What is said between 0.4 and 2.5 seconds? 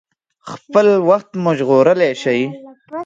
خپل وخت مو ژغورلی شئ.